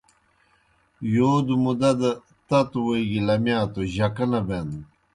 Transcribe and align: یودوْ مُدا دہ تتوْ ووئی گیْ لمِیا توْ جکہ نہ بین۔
یودوْ 1.13 1.55
مُدا 1.63 1.91
دہ 1.99 2.11
تتوْ 2.47 2.79
ووئی 2.85 3.03
گیْ 3.09 3.21
لمِیا 3.27 3.59
توْ 3.73 3.81
جکہ 3.93 4.25
نہ 4.31 4.39
بین۔ 4.47 4.69